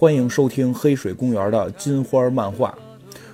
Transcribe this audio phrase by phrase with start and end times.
[0.00, 2.72] 欢迎收听黑水公园的金花漫画。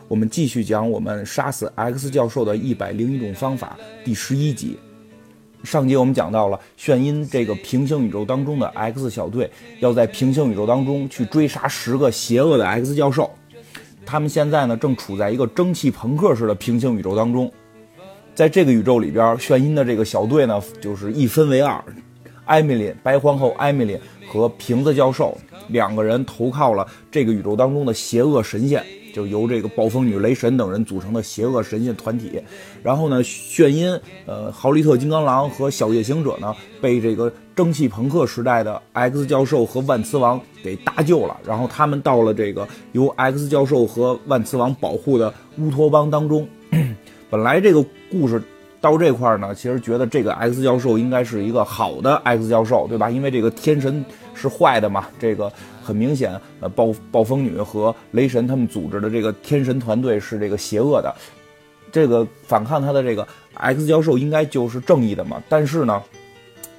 [0.09, 4.79] 我们继续讲我们杀死 X 教授的一百零一种方法第十一集。
[5.63, 9.51] 上集我们讲到了炫音这个平行宇宙当中的 X 小队
[9.81, 13.31] 要在平行宇宙当中去追杀十个邪恶的 X 教授。
[14.07, 17.53] 他们现在呢正处在一个蒸汽朋克式的平行宇宙当中。
[18.35, 21.85] 在这个宇宙里边，炫音的这个小队呢就是一分为二，
[22.45, 23.99] 艾米丽白皇后艾米丽
[24.29, 25.37] 和瓶子教授。
[25.69, 28.85] 两个人投靠了这个宇宙当中的邪恶神仙，
[29.15, 32.39] 就由这个暴风女、雷神等人组成的邪恶神仙团体。
[32.83, 41.35] 然后呢，炫音、呃，豪利特金刚狼和小夜行者呢，被这个蒸汽朋克时代的 X 教授和万磁王给搭救了。
[41.47, 46.47] 然后他们到了这个由 X 教授和万磁王保护的乌托邦当中。
[47.31, 48.41] 本来这个故事
[48.85, 53.09] 到这块呢，其实觉得这个 X 教授应该是一个好的 X 教授，对吧？
[53.09, 54.05] 因为这个天神。
[54.37, 55.07] 是坏的嘛？
[55.17, 61.15] 这个很明显，呃，暴暴风女和雷神他们组织的这个天神团队是这个邪恶的，
[61.93, 63.25] 这个反抗他的这个
[63.55, 65.41] X 教授应该就是正义的嘛？
[65.49, 66.03] 但是呢，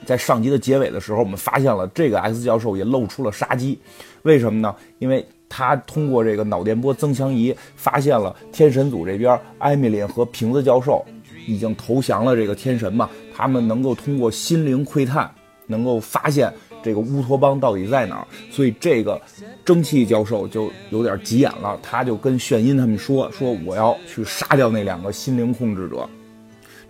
[0.05, 3.79] 在上集的结尾的时候，我们发现了这个 X 教授也露出了杀机，
[4.23, 4.75] 为什么呢？
[4.99, 11.03] 因为他通过这个脑电波增强仪发现了天神组这边艾米琳和瓶子教授
[11.45, 15.29] 已经投降了这个天神嘛，他们能够通过心灵窥探，
[15.67, 16.53] 能够发现。
[16.83, 18.27] 这个乌托邦到底在哪儿？
[18.51, 19.19] 所以这个
[19.65, 26.07] 蒸汽教授就有点急眼了，他就跟炫音他们说：“说我要去杀掉那两个心灵控制者。”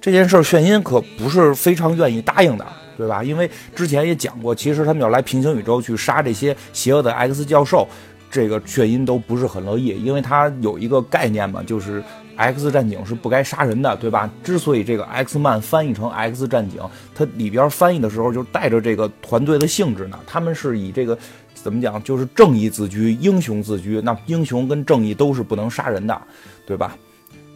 [0.02, 2.66] 这件事儿炫音可不是非常愿意答应的，
[2.98, 3.24] 对吧？
[3.24, 7.88] 因为之前也讲过，其实他们要来平行宇宙去杀这些邪恶的 X 教授，
[8.30, 12.04] 这个炫音都不是很乐意，因为他有一个概念嘛，就是。
[12.38, 14.30] X 战警是不该杀人的，对吧？
[14.44, 16.82] 之所以这个 X 漫翻译成 X 战警，
[17.16, 20.20] 它里边翻译的时候就带着这个团队的性质呢。
[20.28, 21.18] 他们是以这个
[21.54, 24.02] 怎么讲，就是正义自居，英雄自居。
[24.02, 26.22] 那英雄跟正义都是不能杀人的，
[26.68, 26.98] 对吧？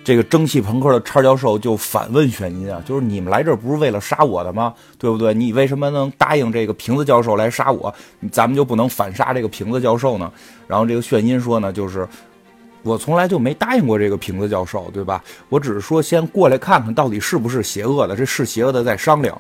[0.04, 4.74] 这个蒸汽朋克的叉教授就反问玄音啊，就是你们来这儿不是为了杀我的吗？
[4.98, 5.34] 对不对？
[5.34, 7.94] 你为什么能答应这个瓶子教授来杀我？
[8.32, 10.32] 咱们就不能反杀这个瓶子教授呢？
[10.68, 12.08] 然后这个炫音说呢，就是。
[12.82, 15.22] 我从来就没答应过这个瓶子教授，对吧？
[15.50, 19.40] 我只是说先过来看看到底是不是邪恶的，这是邪恶的再商量。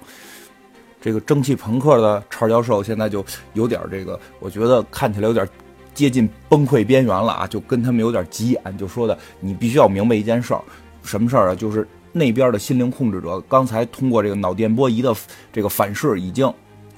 [0.99, 5.47] 这个蒸汽朋克的超教授现在就有点这个，我觉得看起来有点
[5.99, 10.61] 接近崩溃边缘了啊，就跟他们有点急眼，就说的你必须要明白一件事儿，
[11.03, 11.55] 什么事儿啊？
[11.55, 15.13] 就是那边的心灵控制者刚才通过这个脑电波仪的
[15.51, 16.51] 这个反噬已经。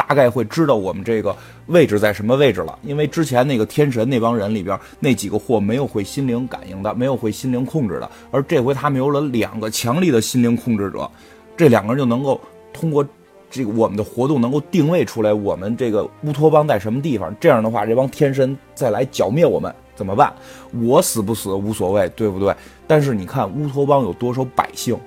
[0.07, 1.33] 大概会知道我们这个
[1.67, 11.09] 位置在什么位置了，因为之前那个天神那帮人里边那几个货没有会心灵感应的，没有会心灵控制的，而这回他们有了两个强力的心灵控制者，
[11.55, 12.41] 这两个人就能够
[12.73, 13.05] 通过
[13.51, 17.35] 这个我们的活动能够定位出来我们这个乌托邦在什么地方。
[17.39, 20.33] 这样的话，这帮天神再来剿灭我们怎么办？
[20.81, 22.55] 我死不死无所谓，对不对？
[22.87, 24.97] 但是你看乌托邦有多少百姓，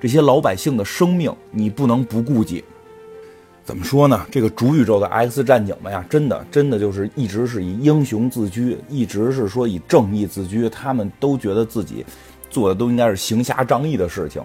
[0.00, 2.64] 这些老百姓的生命你不能不顾及。
[3.62, 4.26] 怎么说呢？
[4.32, 10.68] 这个主宇宙的 X 战警们呀，真的真的就是一直是以英雄自居，一直是说以正义自居。
[10.68, 12.04] 他们都觉得自己
[12.48, 14.42] 做的都应该是行侠仗义的事情。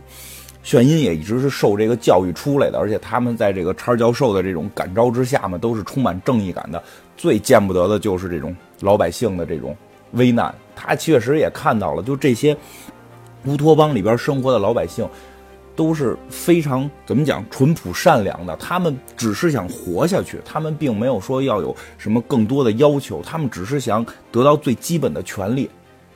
[0.66, 6.84] 炫音也一直是受这个教育出来的，而且他们在这个叉教授的这种感召之下嘛，都是充满正义感的。
[7.16, 9.78] 最见不得的就是这种老百姓的这种
[10.14, 10.52] 危难。
[10.76, 12.58] 他确实也看到了，就这些
[13.46, 15.08] 乌托邦里边生活的老百姓。
[15.78, 25.70] 都是非常怎么讲淳朴善良的，他们只是想活下去，他们并没有说要有什么更多的要求，他们只是想得到最基本的权利。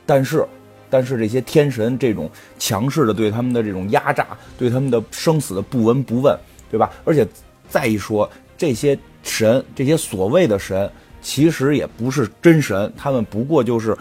[0.06, 0.46] 但是，
[0.90, 4.26] 但是这些天神这种强势的对他们的这种压榨，
[4.58, 6.36] 对他们的生死的不闻不问，
[6.70, 6.90] 对吧？
[7.04, 7.26] 而且
[7.68, 8.28] 再一说，
[8.58, 10.90] 这些神，这些所谓的神，
[11.22, 13.96] 其实也不是真神，他们不过就是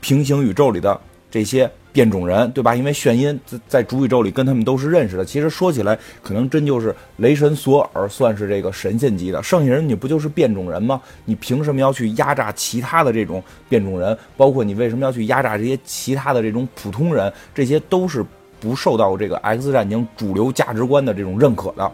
[0.00, 0.98] 平行宇宙里的
[1.30, 1.70] 这些。
[1.92, 2.74] 变种人，对吧？
[2.74, 5.24] 因为炫音在在主宇宙里跟他们都是认识的。
[5.24, 11.00] 其实说起来，可能真就是雷神索尔算是这个神仙级的，剩下人你不就是变种人吗？
[11.24, 14.16] 你凭什么要去压榨其他的这种变种人？
[14.36, 17.32] 包括你为什么要去压榨这些其他的这种普通人？
[17.54, 18.24] 这些都是
[18.60, 21.90] 不受到这个 X 战警主流价值观的这种认可的。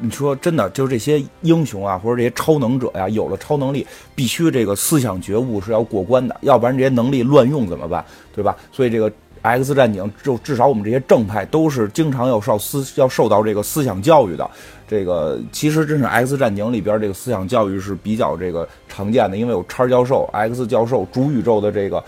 [0.00, 3.84] 你说真的，就是这些英雄啊，或者这些超能者呀，有了超能力，
[4.14, 8.04] 必须这个思想觉悟是要过关的，要不然这些能力乱用怎么办？
[8.32, 8.56] 对吧？
[8.70, 9.10] 所以这个
[9.42, 14.48] X 战警，就至少我们这些正派都是经常要受思要受到这个思想教育的。
[14.86, 22.02] 这个其实真是 X 战警里边这个思想教育是比较这个常见的，因为有叉教授、X 教授、主宇宙的这个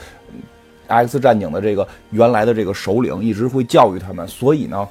[0.87, 4.89] X 战警的这个原来的这个首领一直会教育他们，所以呢。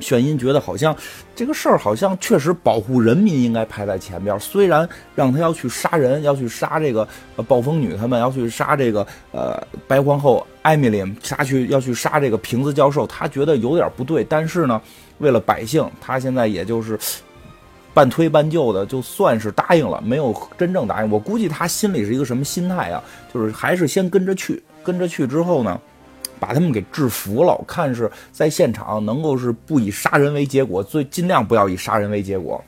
[0.00, 0.94] 炫音觉得好像
[1.34, 7.06] 这个事儿好像确实保护人民应该排在前边，虽然让他要去杀人，要去杀这个
[7.46, 14.80] 暴风女他们，要去杀这个呃白皇后艾米琳，杀去要去杀这个瓶子教授，他觉得有点不对，但是呢，
[15.18, 16.98] 为了百姓，他现在也就是
[17.92, 21.10] 半推半就的，就算是答应了，没有真正答应。
[21.10, 23.02] 我估计他心里是一个什么心态啊？
[23.34, 25.80] 就是还是先跟着去，跟着去之后呢？
[26.38, 32.62] 把他们给制服了，看是在现场能够是不以杀人为结果，最尽量不要以杀人为结果。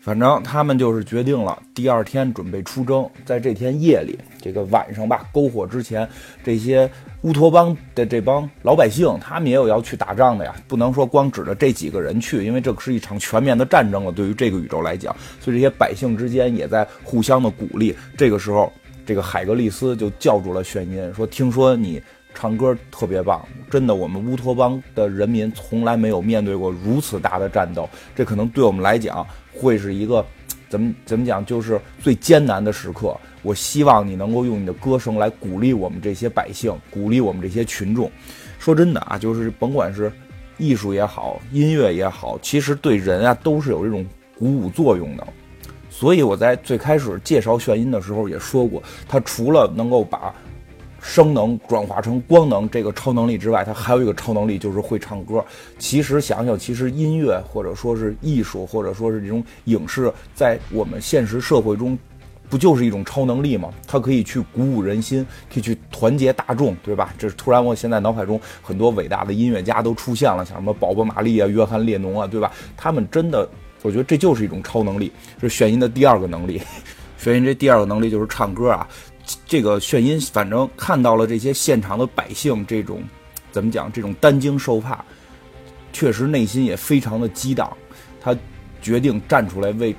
[0.00, 3.08] 反正他们就是决定了，第二天准备出征。
[3.24, 6.08] 在这天夜里，这个晚上吧，篝火之前，
[6.42, 6.90] 这些
[7.20, 14.10] 乌托邦的这帮老百姓，他们也有要去打仗的呀，不能说光指着这几个人去，因为这是一场全面的战争了。
[14.10, 17.94] 对于这个宇宙来讲，所以这些百姓之间也在互相的鼓励。
[18.18, 18.72] 这个时候，
[19.06, 22.02] 这个海格力斯就叫住了炫音，说：“听说你。”
[22.34, 30.24] 唱歌特别棒，真的，我们乌托邦的人民从来没有面对过如此大的战斗，这可能对我们来讲会是一个
[30.68, 33.14] 怎么怎么讲，就是最艰难的时刻。
[33.42, 38.10] 我希望你能够用你的歌声来鼓励我们这些百姓，鼓励我们这些群众。
[38.58, 40.10] 说真的啊，就是甭管是
[40.56, 44.06] 艺术也好，音乐也好，其实对人啊都是有这种
[44.38, 45.26] 鼓舞作用的。
[45.90, 50.34] 所以我在最开始介绍炫音的时候也说过，它除了能够把
[51.02, 55.44] 声能转化成光能这个超能力之外，它还有一个超能力，就是会唱歌。
[55.78, 61.98] 其实想想，其实音乐或者说是艺术，或者说是这种影视，在我们现实社会中，
[62.48, 63.68] 不就是一种超能力吗？
[63.86, 67.12] 它可以去鼓舞人心，可以去团结大众，对吧？
[67.18, 72.52] 这是突然，我现在脑海中很多伟大的音乐家都出现了，像什么鲍勃·马利啊、约翰·列侬啊，对吧？
[72.76, 73.48] 他们真的，
[73.82, 75.10] 我觉得这就是一种超能力，
[75.40, 76.62] 是炫音的第二个能力。
[77.18, 78.86] 炫音这第二个能力就是唱歌啊。
[79.46, 83.02] 这个炫音，反正看到了这些现场的百姓，这种
[83.50, 83.90] 怎么讲？
[83.92, 85.04] 这种担惊受怕，
[85.92, 87.70] 确实内心也非常的激荡。
[88.20, 88.36] 他
[88.80, 89.94] 决定站出来为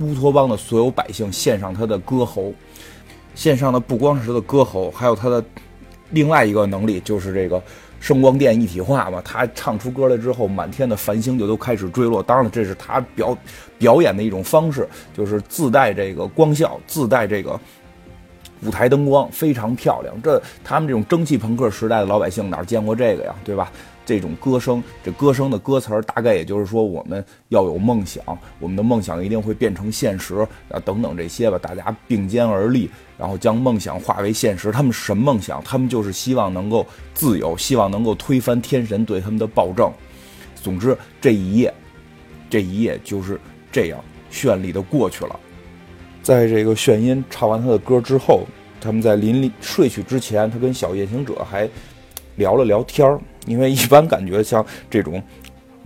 [0.00, 2.52] 乌托邦的所有百姓献上他的歌喉。
[3.34, 5.44] 献上的不光是他的歌喉，还有他的
[6.10, 7.62] 另外一个能力，就是这个
[8.00, 9.22] 声光电一体化嘛。
[9.24, 12.20] 他唱出歌来之后，满天的繁星就都开始坠落。
[12.20, 13.38] 当然了，这是他表
[13.78, 17.58] 表演的一种方式，就是自带这个光效，自带这个。
[18.62, 23.70] 舞台灯光非常漂亮，这他们这种蒸汽朋克时代的老百姓哪见过这个呀，对吧？
[24.04, 28.24] 这种歌声，这歌声的歌词儿大概也就是说，我们要有梦想，
[28.58, 30.36] 我们的梦想一定会变成现实
[30.70, 31.58] 啊，等等这些吧。
[31.58, 32.88] 大家并肩而立，
[33.18, 34.72] 然后将梦想化为现实。
[34.72, 35.62] 他们什么梦想？
[35.62, 39.92] 他们就是希望能够自由，希望能够推翻天神对他们的暴政。
[40.54, 41.74] 总之，这一夜，
[42.48, 43.38] 这一夜就是
[43.70, 44.02] 这样
[44.32, 45.38] 绚丽的过去了。
[46.28, 48.42] 在这个炫音唱完他的歌之后，
[48.78, 51.66] 他们在临睡去之前，他跟小夜行者还
[52.36, 53.18] 聊了聊天儿。
[53.46, 55.22] 因为一般感觉像这种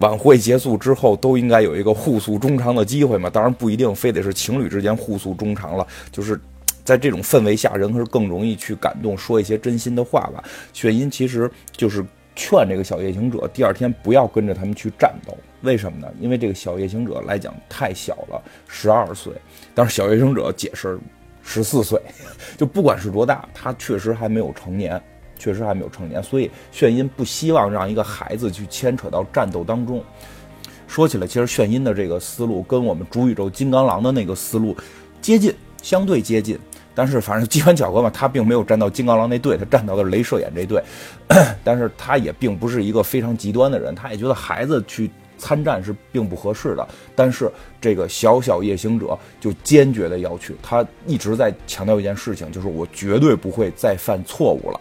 [0.00, 3.31] 晚会结束之后，都应该有一个互诉衷肠的机会嘛。
[3.31, 6.37] 当然不一定非得是情侣之间互诉衷肠了，就是
[6.83, 10.43] 在这种氛围下，人是更容易去感动，说一些真心的话吧。
[10.73, 15.37] 炫音其实就是劝这个小夜行者第二天不要跟着他们去战斗。
[15.62, 16.08] 为什么呢？
[16.19, 19.32] 因为这个小夜行者来讲太小了，十二岁。
[19.75, 20.99] 但是小夜行者解释，
[21.43, 22.00] 十四岁，
[22.56, 25.00] 就不管是多大，他确实还没有成年，
[25.38, 26.23] 确实还没有成年。
[26.23, 30.03] 所以炫音不希望让一个孩子去牵扯到战斗当中。
[30.89, 34.77] 说起来，其实炫音的这个思路跟我们主宇宙金刚狼的那个思路
[35.20, 36.58] 接近，相对接近。
[36.94, 40.82] 但是反正机缘巧合嘛，他并没有站到金刚狼那队，他站到了镭射眼这队。
[41.65, 45.11] 但是他也并不是一个非常极端的人，他也觉得孩子去。
[45.39, 54.81] 参战是并不合适的，但是这个小小夜行者就坚决的要去，他一直在强调一件事情，就是我绝对不会再犯错误了。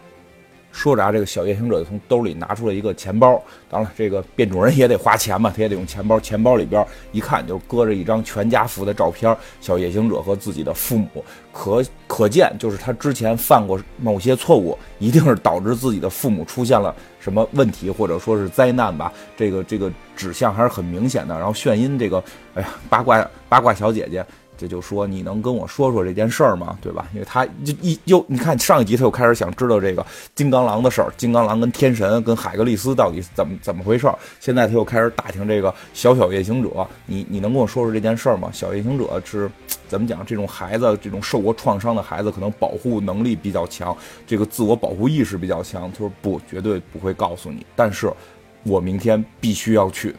[0.72, 3.42] 说着啊，这个小夜行者从兜里拿出了一个钱包。
[3.70, 6.20] 当然了，这个变种人也得花钱嘛，他也得用钱包。
[6.20, 11.24] 钱包里边一看就搁着一张全家福的照片，小夜行者和自己的父母。
[11.54, 19.12] 可可见，就是他之前犯过某些错误，一定是导致自己的父母出现了什么问题，或者说是灾难吧。
[19.38, 21.38] 这个这个指向还是很明显的。
[21.38, 22.24] 然后炫音这个，
[22.56, 24.26] 哎呀，八卦八卦小姐姐。
[24.62, 26.78] 这就说你能跟我说说这件事儿吗？
[26.80, 27.08] 对吧？
[27.16, 34.16] 因为他就一又你看上一集他又开始想知道这个金刚狼的事儿，金刚狼跟天神跟海格力斯到底怎么怎么回事儿。
[34.40, 38.52] 现在他又开始打听这个小小夜行者，你你能跟我说说这件事儿吗？
[38.54, 39.50] 小夜行者是
[39.88, 40.24] 怎么讲？
[40.24, 45.92] 这种孩子，这种受过创伤的孩子，可能保护能力比较强，这个自我保护意识比较强。
[45.92, 47.66] 他说不，绝对不会告诉你。
[47.76, 48.14] 但是，
[48.62, 50.16] 我明天必须要去。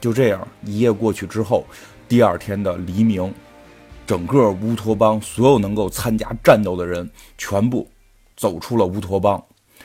[0.00, 1.66] 就这样，一夜过去之后，
[2.08, 3.30] 第二天的黎明。
[4.10, 7.88] 整个乌托邦所有能够参加战斗的人全部
[8.36, 9.40] 走出了乌托邦，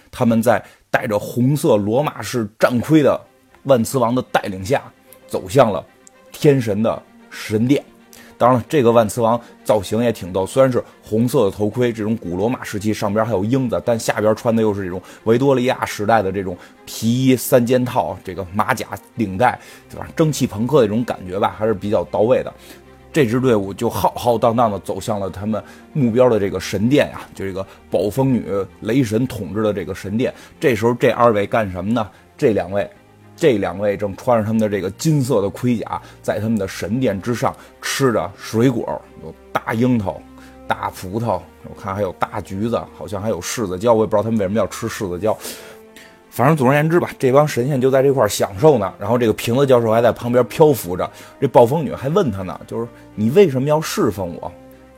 [0.10, 3.22] 他们在带着红色罗马式战盔的
[3.66, 4.82] 万磁王的带领下，
[5.28, 5.86] 走向了
[6.32, 7.86] 天神的神殿。
[8.36, 20.08] 当然了，这个万磁王造型也挺逗，虽然是红色的头盔，这种古罗马时期上边还有鹰子，但下边穿的又是这种维多利亚时代的这种皮衣三件套，这个马甲领带，对吧？
[20.16, 22.52] 蒸汽朋克的这种感觉吧，还是比较到位的。
[23.16, 28.46] 这支队伍就浩浩荡荡的走向了他们目标的这个神殿呀，就这个暴风女
[28.82, 30.34] 雷神统治的这个神殿。
[30.60, 32.06] 这时候，这二位干什么呢？
[32.38, 32.86] 这两位。
[33.38, 40.22] 这两位正穿着他们的这个金色的盔甲，在他们的神殿之上吃着水果，有大樱桃、
[40.68, 45.38] 大葡萄，我看还有大橘子，好像还有柿子椒，我也不知道他们为什么要吃柿子椒。
[46.36, 48.94] 反正总而言之吧，这帮神仙就在这块享受呢。
[49.00, 54.52] 然后这个瓶子教授还在旁边漂浮着，这暴风女还问他呢，就是你为什么要侍奉我？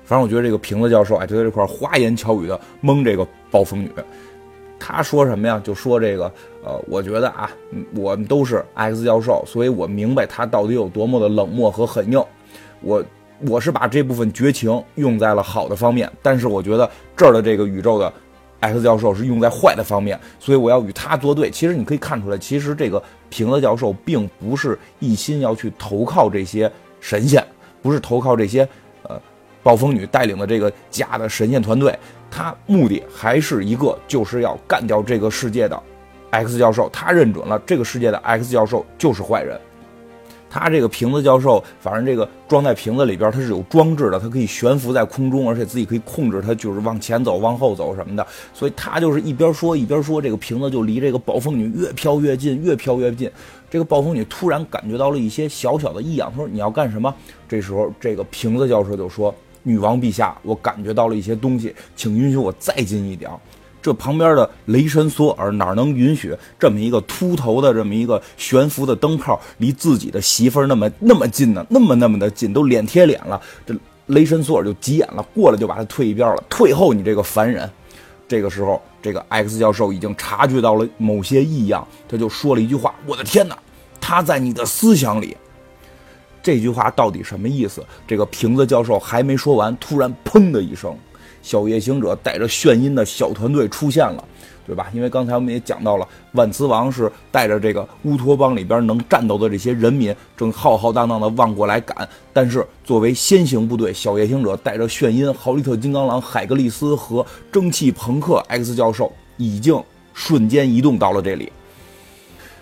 [0.03, 3.91] 反正我觉得这个瓶子教授哎，就在这块花言巧语的蒙这个暴风女。
[4.79, 5.61] 他说什么呀？
[5.63, 6.23] 就说这个，
[6.63, 7.51] 呃，我觉得啊，
[7.93, 12.19] 我们都是 X 教授，所以我明白他到底有多么的冷漠和狠硬。
[12.81, 13.03] 我
[13.47, 18.11] 我是把这部分绝情用在了好的方面，但是我觉得这儿的这个宇宙的
[18.59, 21.49] X 教授是用在坏的方面，所以我要与他作对。
[21.51, 27.43] 其实你可以看出来，其实这个平子教授并不是一心要去投靠这些神仙，
[27.81, 28.67] 不是投靠这些
[29.03, 29.19] 呃
[29.61, 31.97] 暴风女带领的这个假的神仙团队。
[32.29, 35.81] 他目的还是一个，就是要干掉这个世界的
[36.31, 36.89] X 教授。
[36.89, 39.59] 他认准了这个世界的 X 教授就是坏人。
[40.49, 48.25] 他这个瓶子教授，反正这个装在瓶子里边，它是有装置的，它可以悬浮在空中，而且自己可以控制它，就是往前走、往后走什么的。
[48.53, 53.29] 所以他就是一边说一边说，这个瓶子就离这个暴风女越飘越近，越飘越近。
[53.69, 57.13] 这个暴风女突然感觉到了一些小小的异样，说：“你要干什么？”
[57.47, 59.33] 这时候，这个瓶子教授就说。
[59.63, 63.29] 女王陛下，我感觉到了一些东西，请允许我再近一点。
[63.87, 71.65] 这旁边的雷神索尔哪能允许这么一个秃头的、这么一个悬浮的灯泡离自己的媳妇儿那么那么近呢？
[71.69, 73.41] 那么那么的近，都脸贴脸了。
[73.65, 73.73] 这
[74.07, 76.43] 雷神索尔就急眼了，过来就把他推一边了。
[76.49, 77.69] 退后，你这个凡人！
[78.27, 83.57] 这个时候，这个 X 教授已经察觉到了某些异样，他就说了一句话：“我的天哪，
[84.01, 85.37] 他在你的思想里。”
[86.43, 87.81] 这句话到底什么意思？
[88.05, 90.93] 这个瓶子教授还没说完，突然砰的一声，
[91.47, 94.21] 小夜行者带着炫音的小团队出现了，
[94.65, 94.89] 对吧？
[94.91, 102.05] 因为刚才我们也讲到了，万磁王是带着这个乌托邦里边能战斗的这些人民，正浩浩荡荡的望过来赶。
[102.33, 109.81] 但是作为先行部队，小夜行者带着炫音、豪利特金刚狼、海格力斯和蒸汽朋克 X 教授，已经
[110.13, 111.49] 瞬间移动到了这里。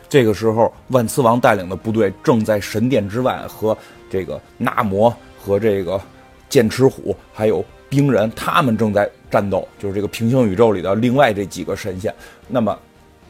[0.07, 3.75] 这个时候，万磁王带领的部队正在神殿之外和
[4.11, 5.11] 这个纳摩
[5.43, 5.99] 和这个
[6.47, 7.65] 剑齿虎还有
[7.95, 12.13] 冰人，他们正在战斗，就是这个平行宇宙里的另外这几个神仙。
[12.49, 12.77] 那么，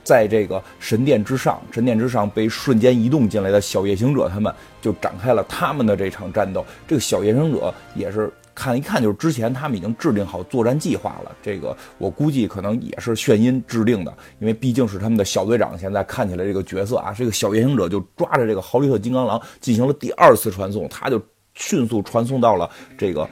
[0.03, 6.65] 在这个神殿之上，神殿之上被瞬间移动进来的小夜行者，他们就展开了他们的这场战斗。
[6.87, 8.31] 这个小夜行者也是。
[8.57, 11.35] 看一看，就是之前他们已经制定好作战计划了。
[11.43, 15.77] 这个我估计可能也是炫音制定的，因为毕竟是他们的小队长。
[15.77, 21.21] 现在看起来这个角色啊，这个小夜行者就抓着这个豪利特金刚狼进行了第二次传送，他就
[21.55, 23.27] 迅速传送到了这个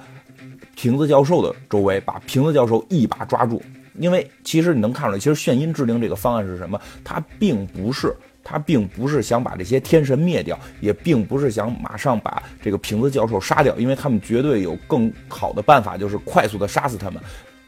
[0.76, 3.62] 瓶子教授的周围，把瓶子教授一把抓住。
[4.00, 6.80] 因为其实你能看出来，其实炫音制定这个方案是什么？
[7.04, 8.16] 他并不是。
[8.46, 17.24] 他并不是想把这些天神灭掉，也并不是想马上把这个瓶子教授杀掉，因为他们绝对有更好的办法，就是快速的杀死他们。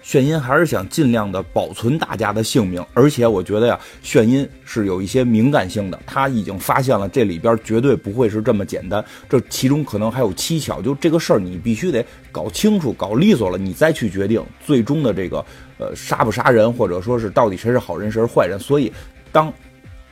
[0.05, 10.79] 炫音还是想尽量的保存大家的性命，而且我觉得呀，炫音是有一些敏感性的，他已经发现了这里边绝对不会是这么简单，这其中可能还有蹊跷。
[10.79, 15.43] 就这个事儿，你必须得搞清楚、搞利索了，你再去决定最终的这个
[15.79, 18.59] 呃杀不杀人，或者说是到底谁是好人谁是坏人。
[18.59, 18.93] 所以
[19.31, 19.51] 当。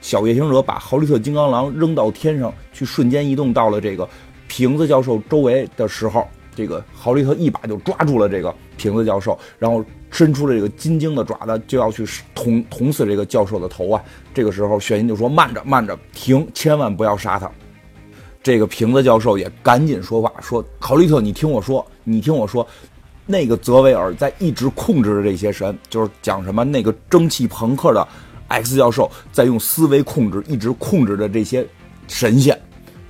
[0.02, 4.06] 小夜行者把豪利特金刚狼扔到天上去，瞬间移动到了这个
[4.50, 12.06] 瓶子教授周围的时候，这个豪利特一把就抓住了这个瓶子教授，然后伸出了这个金睛的爪子，就要去
[12.36, 14.04] 捅捅死这个教授的头啊！
[14.34, 17.50] 这个时候，炫音就说：“慢着，慢着，停，千万不要杀他。”
[18.44, 22.68] 这个瓶子教授也赶紧说话说：“豪利特，你听我说，你听我说，
[23.26, 28.08] 那个泽维尔在一直控制着这些神，就是讲什么那个蒸汽朋克的。”
[28.50, 31.66] X 教授在用思维控制，一直控制着这些
[32.08, 32.60] 神仙。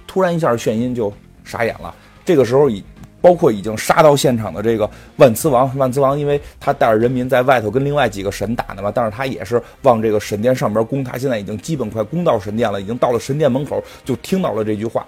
[0.07, 1.11] 突然一下，炫音就
[1.43, 1.93] 傻眼了。
[2.23, 2.81] 这个时候，已
[3.23, 11.01] 包括已经杀到现场的这个万磁王，万磁王因为他带着人民在外头跟另外几个神打呢嘛，但是他也是往这个神殿上边攻。
[11.01, 15.07] 他现在已经基本快攻到神殿了，已经到了神殿门口，就听到了这句话：“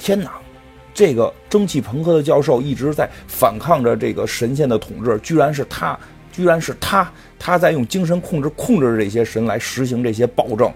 [0.00, 0.32] 天哪！
[0.94, 5.98] 这个蒸汽朋克的教授一直在反抗着这个神仙的统治，居然是他。”
[6.32, 10.72] 居然是他，他在用精神控制控制这些神来实行这些暴政。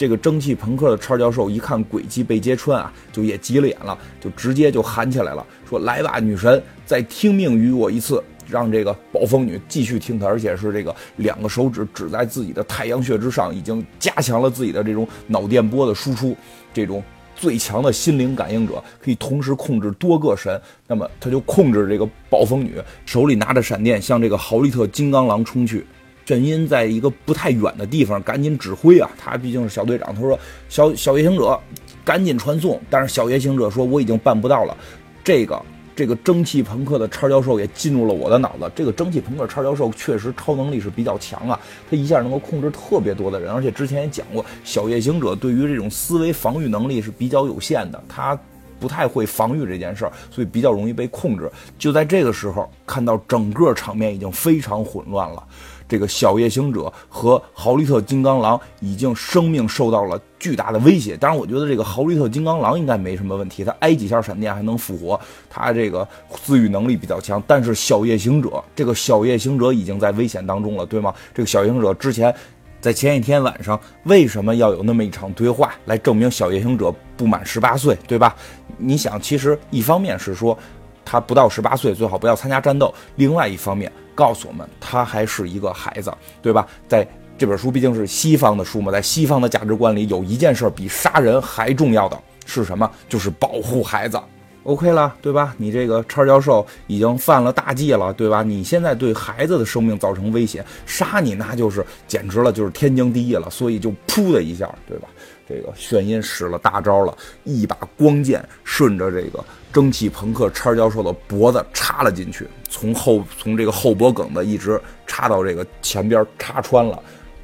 [0.00, 16.34] 这个蒸汽朋克的叉教授一看诡计被揭穿啊，就也急了眼了，就直接就喊起来了，说：“来吧，女神，再听命于我一次。”让这个暴风女继续听他，而且是这个两个手指指在自己的太阳穴之上，已经加强了自己的这种脑电波的输出。
[16.72, 17.04] 这种
[17.36, 25.84] 最强的心灵感应者可以同时控制多个神，那么他就控制这个暴风女，手里拿着闪电向这个豪利特金刚狼冲去。
[26.30, 30.38] 炫音在一个不太远的地方赶紧指挥啊，他毕竟是小队长，他说
[30.70, 31.58] ：“小小夜行者，
[32.04, 34.76] 赶紧传送。”但是小夜行者说：“我已经办不到了。”
[35.24, 35.60] 这个。
[35.96, 38.70] 这个蒸汽朋克的叉教授也进入了我的脑子。
[38.74, 41.60] 这个蒸汽朋克叉教授确实超能力是比较强啊，
[41.90, 48.38] 他一下能够控制特别多的人，而且之前也讲过，小夜行者对于这种思维防御能力是比较有限的，他
[48.80, 51.50] 不太会防御这件事儿，所以比较容易被控制。
[51.78, 55.44] 就在这个时候，看到整个场面已经非常混乱了。
[55.86, 61.16] 这个小夜行者和豪利特金刚狼已经生命受到了巨大的威胁。
[61.16, 66.06] 当然，我觉得这个豪利特金刚狼应该没什么问题，他挨几下闪电还能复活，他这个
[66.44, 67.42] 自愈能力比较强。
[67.44, 71.12] 但是小夜行者，这个小夜行者已经在危险当中了，对吗？
[71.34, 72.32] 这个小夜行者之前
[72.80, 78.34] 在前一天晚上为什么要有那么一场对话来证明小夜行者不满十八岁，对吧？
[78.78, 80.58] 你想，其实一方面是说
[81.04, 83.90] 他不到十八岁最好不要参加战斗，另外一方面。
[84.12, 86.66] 告诉我们，他还是一个孩子，对吧？
[86.86, 87.06] 在
[87.38, 92.90] 这本书毕竟是西方的书嘛，在西方的价值观里，有一件事比杀人还重要的是什么？
[93.08, 94.20] 就是保护孩子。
[94.64, 95.54] OK 了，对吧？
[95.56, 98.42] 你这个叉教授已经犯了大忌了，对吧？
[98.42, 103.48] 你现在对孩子的生命造成威胁，杀你那就是简直了，就是天经地义了。
[103.48, 105.08] 所以就噗的一下，对吧？
[105.48, 117.02] 这个炫音使了大招了，一把光剑顺着这个蒸汽朋克叉教授的脖子插了进去，从后从这个后脖梗子一直插到这个前边，插穿了。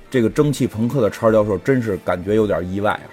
[0.09, 3.09] 这个蒸汽朋克的叉教授真是感觉有点意外啊。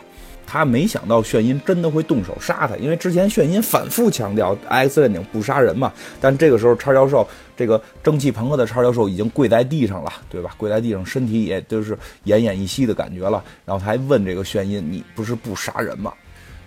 [0.53, 5.91] 他没想到炫音真的会动手杀他，因为之前炫音反复强调 X 战警不杀人嘛。
[6.21, 10.53] 但这个时候叉教授，这个蒸汽朋克的叉教授已经跪在地上了，对吧？
[10.55, 13.43] 跪在地上，身体也就是奄奄一息的感觉了。
[13.65, 16.13] 然后他还问这个炫音：“你不是不杀人吗？”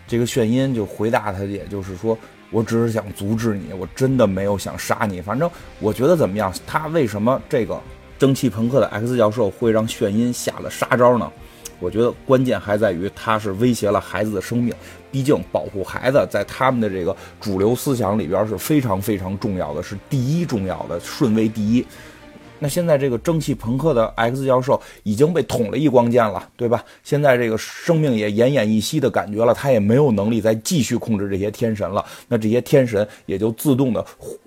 [0.08, 2.18] 这个炫音就回答他，也就是说
[2.50, 5.20] ：“我只是想阻止你，我真的没有想杀你。
[5.20, 6.52] 反正我觉得怎么样？
[6.66, 7.80] 他为什么这个
[8.18, 11.30] 蒸汽朋克的 X 教授会让炫音下了杀招呢？”
[11.78, 14.74] 我觉得关键还在于他是威胁了孩子的生命，
[15.10, 21.84] 毕竟保护孩子在他们的这个主流思想里边是非常非常重要的，是第一重要的顺位第一。
[22.58, 26.82] 那现在这个蒸汽朋克的 X 教授已经被捅了一光剑了，对吧？
[27.04, 32.02] 现在这个生命也奄奄一息的感觉了，他也没有能力再继续控制这些天神了。
[32.28, 34.02] 那这些天神也就自动的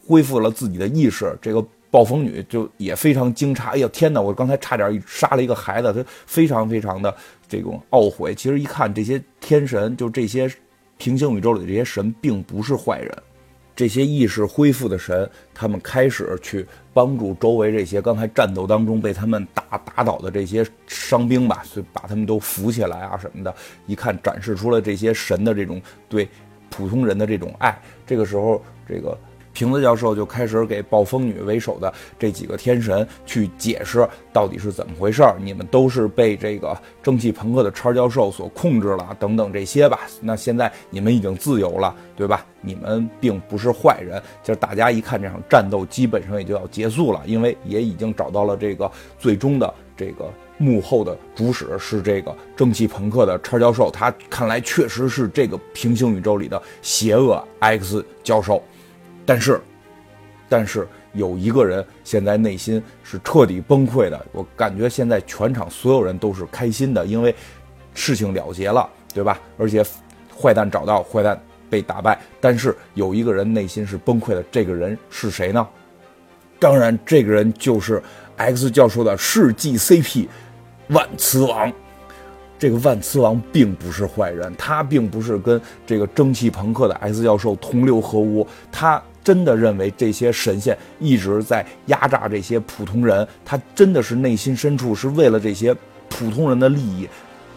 [0.08, 1.64] 恢复了自己的意识，这个。
[1.92, 4.22] 暴风女就也非常惊诧，哎呀天哪！
[4.22, 7.16] 我刚才差点杀了一个孩子，她非常非常的
[7.48, 8.36] 这种懊悔。
[8.36, 10.48] 其实一看这些天神，就这些
[10.98, 13.12] 平行宇宙里的这些神，并不是坏人。
[13.76, 23.52] 这些意识恢复的神，他们开始去帮助周围这些刚才战斗当中被他们打打倒的这些伤兵吧，所以把他们都扶起来啊什么的。
[23.88, 26.28] 一看展示出了这些神的这种对
[26.70, 27.82] 普通人的这种爱。
[28.06, 29.18] 这个时候，这个。
[29.60, 35.36] 瓶子教授就开始给暴风女为首的这几个天神去解释到底是怎么回事儿。
[35.38, 40.00] 你们都是被这个蒸汽朋克的叉教授所控制了，等等这些吧。
[40.22, 42.46] 那现在你们已经自由了，对吧？
[42.62, 44.24] 你们并不是坏人。
[44.42, 53.92] 就是大家一看这场战斗基本上也就要结束了，因为也已经找到了这个最终的这个幕后的主使是这个蒸汽朋克的叉教授。
[53.92, 58.64] 他看来确实是这个平行宇宙里的邪恶 X 教授。
[59.30, 59.62] 但是，
[60.50, 64.26] 但是有一个人现在内心是彻底崩溃的。
[64.32, 67.36] 我感觉现在全场所有人都是开心的，因为
[67.94, 69.40] 事情了结了，对吧？
[69.60, 69.86] 而且
[70.36, 71.40] 坏蛋找到，坏蛋
[71.70, 72.20] 被打败。
[72.42, 75.68] 但是有一个人内心是崩溃的，这个人是谁呢？
[76.58, 78.02] 当然，这个人就是
[78.36, 80.28] X 教授的世纪 CP
[80.88, 81.72] 万磁王。
[82.58, 89.00] 这个万磁王并不是坏人，他并不是跟这个蒸汽朋克的 X 教授同流合污，他。
[89.24, 95.76] 真的认为这些神仙一直在压榨这些普通人，他真的是内心深处是为了这些
[96.08, 97.08] 普通人的利益，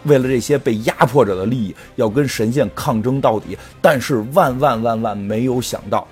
[0.03, 3.57] 为了这些被压迫者的利益，要跟神仙抗争到底。
[3.81, 6.07] 但是万万万万没有想到，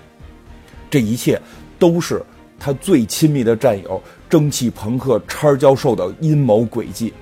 [0.89, 1.39] 这一切
[1.77, 2.23] 都是
[2.59, 7.13] 他最亲密的战友蒸汽朋克叉教授的阴谋诡计。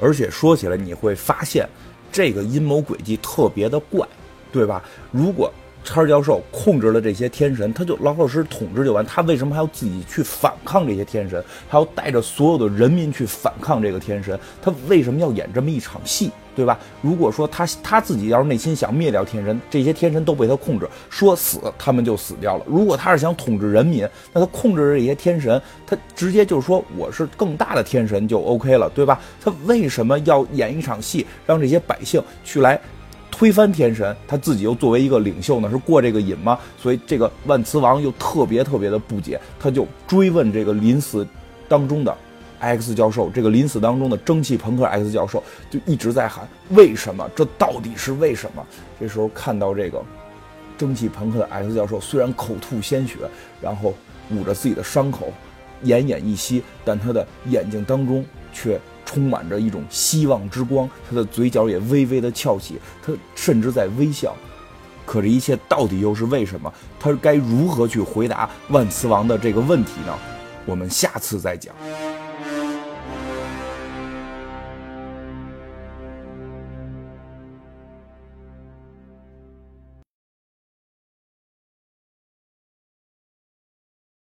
[0.00, 1.66] 而且说起来，你会发现
[2.10, 4.06] 这个阴谋诡计特别的怪，
[4.52, 4.82] 对吧？
[5.12, 5.50] 如果
[5.84, 9.04] 叉教授控制了这些天神，他就老老实实统治就完。
[9.06, 11.44] 他为什么还要自己去反抗这些天神？
[11.68, 14.38] 还要带着所有的人民去反抗这个天神？
[14.62, 16.32] 他为什么要演这么一场戏？
[16.56, 16.78] 对吧？
[17.02, 22.64] 如果说他他自己要是内心想灭掉天神，这些天神都被他控制，说死他们就死掉了。
[22.68, 29.20] 如果他是想统治人民，那他控制着这些天神，他直接就是说我是更大的天神就 OK 了，对吧？
[29.42, 32.80] 他为什么要演一场戏，让这些百姓去来
[33.36, 34.16] 推翻天神？
[34.28, 36.56] 他自己又作为一个领袖呢，是过这个瘾吗？
[36.80, 41.26] 所以这个万磁王又特别特别的不解，他就追问这个临死
[41.68, 42.16] 当中的。
[42.60, 47.28] X 教授，这个临死当中的蒸汽朋克 X 教授就一直在喊：“为什么？
[47.34, 48.64] 这到底是为什么？”
[48.98, 50.00] 这时候看到这个
[50.78, 53.16] 蒸汽朋克的 X 教授，虽然口吐鲜血，
[53.60, 53.92] 然后
[54.30, 55.30] 捂着自己的伤口，
[55.84, 64.34] 奄奄一息，但他的眼睛当中却充满着一种希望之光，他的嘴角也微微的翘起，他甚至在微笑。
[65.06, 66.72] 可这一切到底又是为什么？
[66.98, 70.18] 他该如何去回答万磁王的这个问题呢？
[70.64, 71.74] 我们下次再讲。